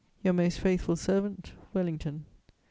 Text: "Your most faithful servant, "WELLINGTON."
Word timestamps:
"Your 0.23 0.33
most 0.33 0.59
faithful 0.59 0.95
servant, 0.95 1.51
"WELLINGTON." 1.75 2.25